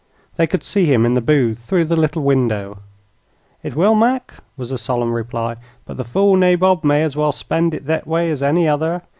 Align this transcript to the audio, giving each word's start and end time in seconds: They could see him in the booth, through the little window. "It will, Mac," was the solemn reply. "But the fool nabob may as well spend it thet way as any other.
They 0.37 0.47
could 0.47 0.63
see 0.63 0.85
him 0.85 1.05
in 1.05 1.13
the 1.13 1.21
booth, 1.21 1.59
through 1.59 1.85
the 1.85 1.95
little 1.95 2.23
window. 2.23 2.79
"It 3.61 3.75
will, 3.75 3.93
Mac," 3.93 4.33
was 4.57 4.71
the 4.71 4.79
solemn 4.79 5.13
reply. 5.13 5.57
"But 5.85 5.97
the 5.97 6.03
fool 6.03 6.35
nabob 6.35 6.83
may 6.83 7.03
as 7.03 7.15
well 7.15 7.31
spend 7.31 7.75
it 7.75 7.85
thet 7.85 8.07
way 8.07 8.31
as 8.31 8.41
any 8.41 8.67
other. 8.67 9.03